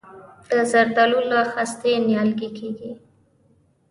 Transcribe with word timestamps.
د 0.49 0.51
زردالو 0.71 1.19
له 1.31 1.39
خستې 1.51 1.91
نیالګی 2.07 2.49
کیږي؟ 2.57 2.91